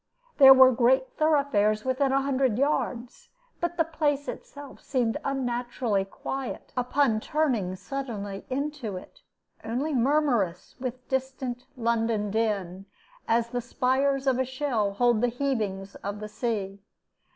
There 0.37 0.51
were 0.51 0.71
great 0.71 1.11
thoroughfares 1.13 1.85
within 1.85 2.11
a 2.11 2.23
hundred 2.23 2.57
yards, 2.57 3.29
but 3.59 3.77
the 3.77 3.83
place 3.83 4.27
itself 4.27 4.81
seemed 4.81 5.17
unnaturally 5.23 6.05
quiet 6.05 6.73
upon 6.75 7.19
turning 7.19 7.75
suddenly 7.75 8.43
into 8.49 8.97
it, 8.97 9.21
only 9.63 9.93
murmurous 9.93 10.73
with 10.79 11.07
distant 11.07 11.67
London 11.77 12.31
din, 12.31 12.87
as 13.27 13.49
the 13.49 13.61
spires 13.61 14.25
of 14.25 14.39
a 14.39 14.43
shell 14.43 14.93
hold 14.93 15.21
the 15.21 15.29
heavings 15.29 15.93
of 15.93 16.19
the 16.19 16.27
sea. 16.29 16.81